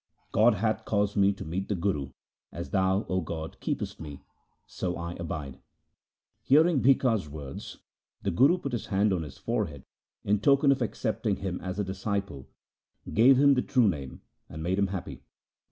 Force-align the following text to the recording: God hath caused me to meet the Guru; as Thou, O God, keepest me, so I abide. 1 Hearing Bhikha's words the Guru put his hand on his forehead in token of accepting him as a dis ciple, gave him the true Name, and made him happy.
God 0.31 0.55
hath 0.55 0.83
caused 0.83 1.15
me 1.15 1.31
to 1.33 1.45
meet 1.45 1.69
the 1.69 1.75
Guru; 1.75 2.09
as 2.51 2.71
Thou, 2.71 3.05
O 3.07 3.21
God, 3.21 3.59
keepest 3.59 3.99
me, 3.99 4.23
so 4.65 4.97
I 4.97 5.11
abide. 5.19 5.57
1 5.57 5.61
Hearing 6.41 6.81
Bhikha's 6.81 7.29
words 7.29 7.77
the 8.23 8.31
Guru 8.31 8.57
put 8.57 8.71
his 8.71 8.87
hand 8.87 9.13
on 9.13 9.21
his 9.21 9.37
forehead 9.37 9.83
in 10.23 10.39
token 10.39 10.71
of 10.71 10.81
accepting 10.81 11.35
him 11.35 11.61
as 11.61 11.77
a 11.77 11.83
dis 11.83 12.03
ciple, 12.03 12.47
gave 13.13 13.37
him 13.37 13.53
the 13.53 13.61
true 13.61 13.87
Name, 13.87 14.21
and 14.49 14.63
made 14.63 14.79
him 14.79 14.87
happy. 14.87 15.21